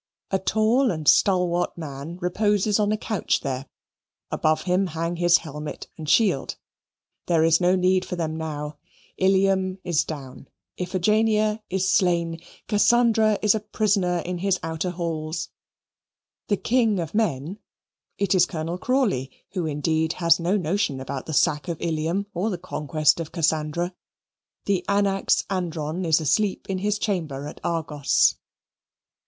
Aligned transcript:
A 0.31 0.39
tall 0.39 0.89
and 0.89 1.07
stalwart 1.07 1.77
man 1.77 2.17
reposes 2.17 2.79
on 2.79 2.91
a 2.91 2.97
couch 2.97 3.41
there. 3.41 3.67
Above 4.31 4.63
him 4.63 4.87
hang 4.87 5.17
his 5.17 5.37
helmet 5.37 5.89
and 5.95 6.09
shield. 6.09 6.55
There 7.27 7.43
is 7.43 7.61
no 7.61 7.75
need 7.75 8.03
for 8.03 8.15
them 8.15 8.35
now. 8.35 8.79
Ilium 9.19 9.77
is 9.83 10.03
down. 10.03 10.47
Iphigenia 10.79 11.61
is 11.69 11.87
slain. 11.87 12.39
Cassandra 12.67 13.37
is 13.43 13.53
a 13.53 13.59
prisoner 13.59 14.23
in 14.25 14.39
his 14.39 14.59
outer 14.63 14.89
halls. 14.89 15.49
The 16.47 16.57
king 16.57 16.99
of 16.99 17.13
men 17.13 17.59
(it 18.17 18.33
is 18.33 18.47
Colonel 18.47 18.79
Crawley, 18.79 19.29
who, 19.51 19.67
indeed, 19.67 20.13
has 20.13 20.39
no 20.39 20.57
notion 20.57 20.99
about 20.99 21.27
the 21.27 21.33
sack 21.33 21.67
of 21.67 21.79
Ilium 21.79 22.25
or 22.33 22.49
the 22.49 22.57
conquest 22.57 23.19
of 23.19 23.31
Cassandra), 23.31 23.93
the 24.65 24.83
anax 24.89 25.45
andron 25.47 26.05
is 26.05 26.19
asleep 26.19 26.67
in 26.71 26.79
his 26.79 26.97
chamber 26.97 27.45
at 27.45 27.61
Argos. 27.63 28.37